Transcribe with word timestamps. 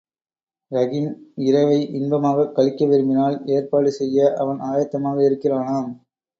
ரஹீம் 0.71 1.11
இரவை 1.41 1.77
இன்பமாகக் 1.91 2.55
கழிக்க 2.55 2.85
விரும்பினால் 2.85 3.37
ஏற்பாடு 3.49 3.91
செய்ய 3.91 4.33
அவன் 4.37 4.59
ஆயத்தமாக 4.71 5.17
இருக்கிறானாம். 5.29 5.89